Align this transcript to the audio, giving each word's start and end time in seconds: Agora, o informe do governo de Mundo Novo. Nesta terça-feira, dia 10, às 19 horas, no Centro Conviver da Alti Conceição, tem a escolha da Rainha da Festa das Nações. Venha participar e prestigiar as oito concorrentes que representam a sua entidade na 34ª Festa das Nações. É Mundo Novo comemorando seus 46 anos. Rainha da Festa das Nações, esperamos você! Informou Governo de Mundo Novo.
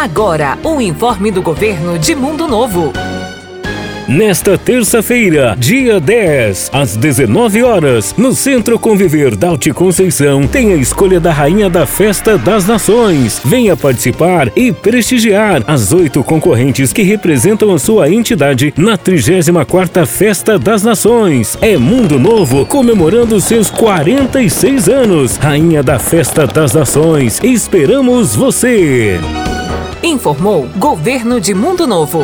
Agora, 0.00 0.56
o 0.62 0.80
informe 0.80 1.32
do 1.32 1.42
governo 1.42 1.98
de 1.98 2.14
Mundo 2.14 2.46
Novo. 2.46 2.92
Nesta 4.06 4.56
terça-feira, 4.56 5.56
dia 5.58 5.98
10, 5.98 6.70
às 6.72 6.96
19 6.96 7.64
horas, 7.64 8.14
no 8.16 8.32
Centro 8.32 8.78
Conviver 8.78 9.34
da 9.34 9.48
Alti 9.48 9.72
Conceição, 9.72 10.46
tem 10.46 10.72
a 10.72 10.76
escolha 10.76 11.18
da 11.18 11.32
Rainha 11.32 11.68
da 11.68 11.84
Festa 11.84 12.38
das 12.38 12.64
Nações. 12.64 13.40
Venha 13.44 13.76
participar 13.76 14.52
e 14.54 14.70
prestigiar 14.70 15.64
as 15.66 15.92
oito 15.92 16.22
concorrentes 16.22 16.92
que 16.92 17.02
representam 17.02 17.74
a 17.74 17.78
sua 17.80 18.08
entidade 18.08 18.72
na 18.76 18.96
34ª 18.96 20.06
Festa 20.06 20.56
das 20.56 20.84
Nações. 20.84 21.58
É 21.60 21.76
Mundo 21.76 22.20
Novo 22.20 22.64
comemorando 22.64 23.40
seus 23.40 23.68
46 23.68 24.88
anos. 24.88 25.36
Rainha 25.38 25.82
da 25.82 25.98
Festa 25.98 26.46
das 26.46 26.72
Nações, 26.72 27.40
esperamos 27.42 28.36
você! 28.36 29.18
Informou 30.08 30.66
Governo 30.78 31.38
de 31.38 31.52
Mundo 31.52 31.86
Novo. 31.86 32.22